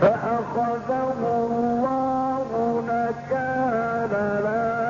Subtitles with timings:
[0.00, 2.48] فأخذه الله
[2.88, 4.12] نكال
[4.44, 4.83] لا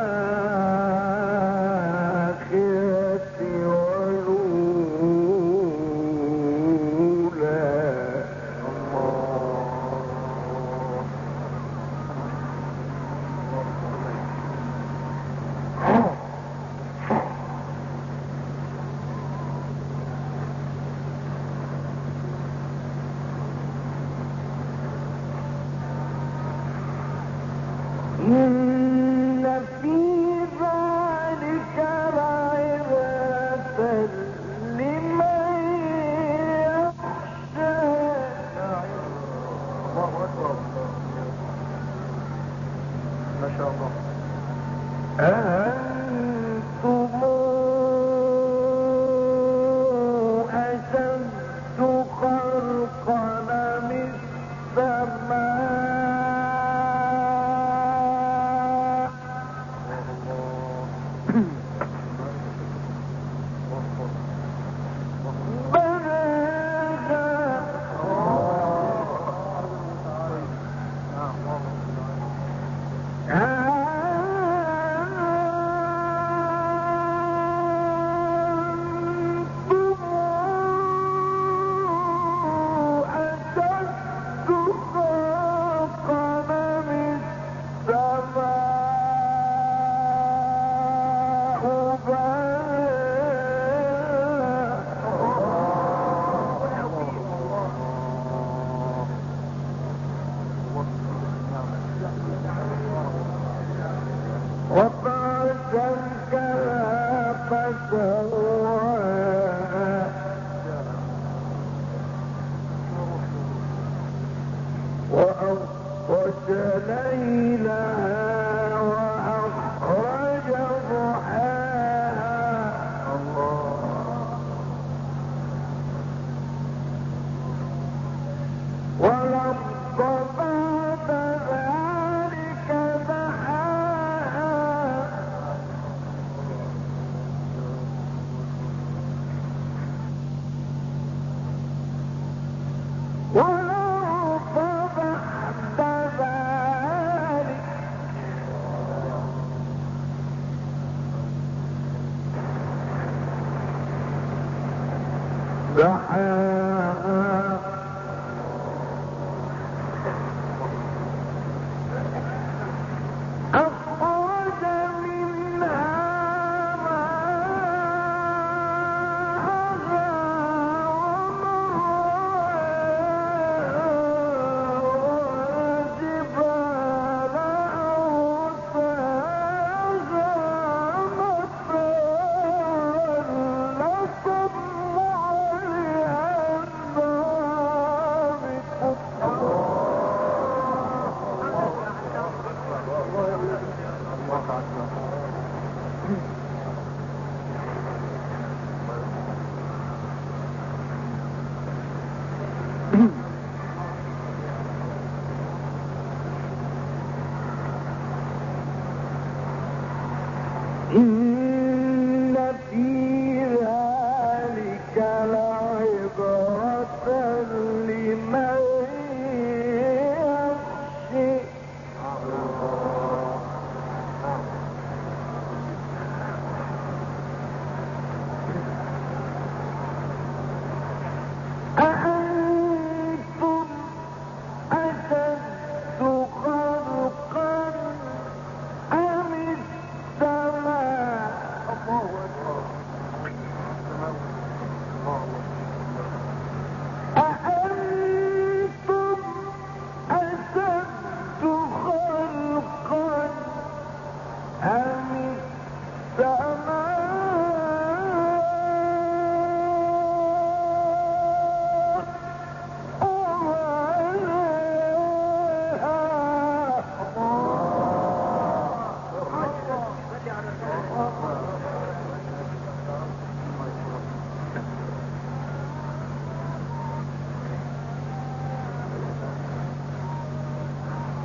[43.78, 44.03] Opo.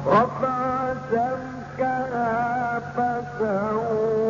[0.07, 4.28] رفع سمكها فسواها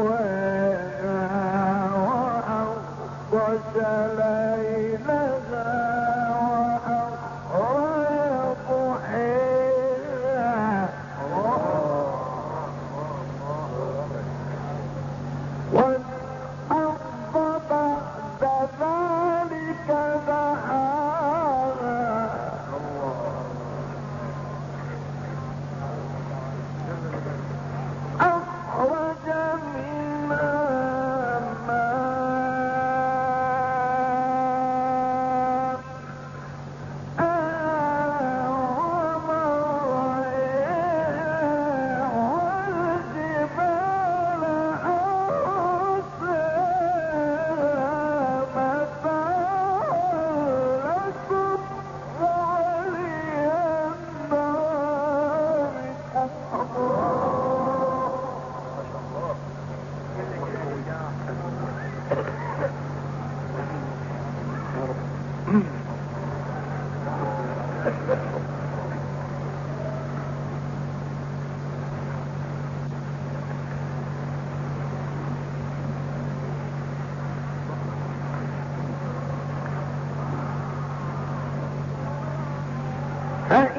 [83.50, 83.79] Huh?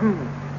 [0.00, 0.49] Mm.